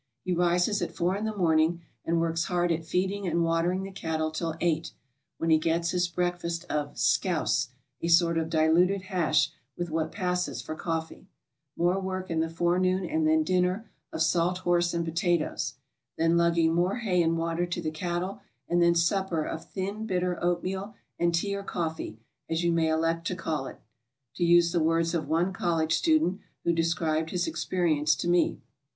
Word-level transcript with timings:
He 0.23 0.33
rises 0.33 0.81
at 0.81 0.95
4 0.95 1.15
in 1.15 1.25
the 1.25 1.37
morn 1.37 1.59
ing 1.59 1.81
and 2.03 2.19
works 2.19 2.45
hard 2.45 2.71
at 2.71 2.83
feeding 2.87 3.27
and 3.27 3.43
watering 3.43 3.83
the 3.83 3.91
cattle 3.91 4.31
till 4.31 4.55
8, 4.59 4.91
when 5.37 5.51
he 5.51 5.59
gets 5.59 5.91
his 5.91 6.07
breakfast 6.07 6.65
of 6.71 6.97
"scouse," 6.97 7.69
a 8.01 8.07
sort 8.07 8.39
of 8.39 8.49
diluted 8.49 9.03
hash, 9.03 9.51
with 9.77 9.91
what 9.91 10.11
passes 10.11 10.59
for 10.59 10.73
coffee. 10.73 11.27
More 11.77 11.99
work 11.99 12.31
in 12.31 12.39
the 12.39 12.49
fore 12.49 12.79
noon 12.79 13.05
and 13.05 13.27
then 13.27 13.43
dinner 13.43 13.91
of 14.11 14.23
"salt 14.23 14.57
horse" 14.57 14.95
and 14.95 15.05
potatoes. 15.05 15.75
Then 16.17 16.35
lugging 16.35 16.73
more 16.73 16.95
hay 16.95 17.21
and 17.21 17.37
water 17.37 17.67
to 17.67 17.79
the 17.79 17.91
cattle 17.91 18.41
and 18.67 18.81
then 18.81 18.95
supper 18.95 19.43
of 19.45 19.65
"thin, 19.69 20.07
bitter 20.07 20.43
oatmeal 20.43 20.95
and 21.19 21.31
tea 21.31 21.55
or 21.55 21.61
coffee, 21.61 22.17
as 22.49 22.63
you 22.63 22.71
may 22.71 22.89
elect 22.89 23.27
to 23.27 23.35
call 23.35 23.67
it," 23.67 23.79
to 24.33 24.43
use 24.43 24.71
the 24.71 24.81
words 24.81 25.13
of 25.13 25.27
one 25.27 25.53
college 25.53 25.93
student 25.93 26.39
who 26.63 26.73
de 26.73 26.81
scribed 26.83 27.29
his 27.29 27.45
experience 27.45 28.15
to 28.15 28.27
me. 28.27 28.59